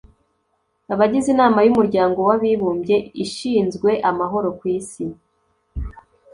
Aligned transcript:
abagize 0.93 1.27
inama 1.33 1.59
y'umuryango 1.65 2.19
w'abibumbye 2.27 2.95
ishinzwe 3.23 3.89
amahoro 4.09 4.47
ku 4.57 4.63
isi, 4.77 5.03